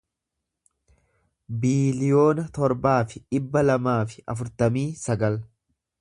biiliyoona 1.65 2.45
torbaa 2.57 2.97
fi 3.13 3.23
dhibba 3.35 3.63
lamaa 3.69 4.01
fi 4.15 4.29
afurtamii 4.35 4.87
sagal 5.07 5.39